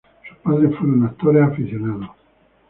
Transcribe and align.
Sus 0.29 0.37
padres 0.41 0.75
fueron 0.79 1.03
actores 1.05 1.43
aficionados. 1.43 2.09